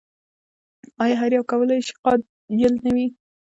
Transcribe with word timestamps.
ایا 1.03 1.15
هر 1.21 1.31
یو 1.37 1.43
کولای 1.51 1.79
شي 1.87 1.93
قایل 2.03 2.73
نه 2.85 2.91
وي؟ 2.95 3.07